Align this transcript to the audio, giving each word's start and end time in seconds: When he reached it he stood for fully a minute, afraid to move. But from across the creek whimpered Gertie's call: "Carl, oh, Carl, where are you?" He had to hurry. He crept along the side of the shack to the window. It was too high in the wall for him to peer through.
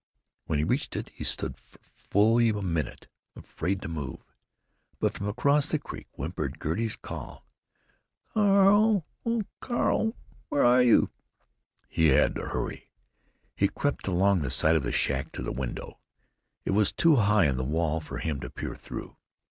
When 0.47 0.57
he 0.57 0.65
reached 0.65 0.95
it 0.95 1.09
he 1.13 1.23
stood 1.23 1.59
for 1.59 1.77
fully 1.95 2.49
a 2.49 2.63
minute, 2.63 3.05
afraid 3.35 3.83
to 3.83 3.87
move. 3.87 4.25
But 4.99 5.13
from 5.13 5.27
across 5.27 5.69
the 5.69 5.77
creek 5.77 6.07
whimpered 6.13 6.59
Gertie's 6.59 6.95
call: 6.95 7.45
"Carl, 8.33 9.05
oh, 9.27 9.43
Carl, 9.59 10.15
where 10.49 10.65
are 10.65 10.81
you?" 10.81 11.11
He 11.87 12.07
had 12.07 12.33
to 12.33 12.47
hurry. 12.47 12.89
He 13.55 13.67
crept 13.67 14.07
along 14.07 14.41
the 14.41 14.49
side 14.49 14.75
of 14.75 14.81
the 14.81 14.91
shack 14.91 15.31
to 15.33 15.43
the 15.43 15.51
window. 15.51 15.99
It 16.65 16.71
was 16.71 16.91
too 16.91 17.17
high 17.17 17.45
in 17.45 17.57
the 17.57 17.63
wall 17.63 17.99
for 18.01 18.17
him 18.17 18.39
to 18.39 18.49
peer 18.49 18.75
through. 18.75 19.17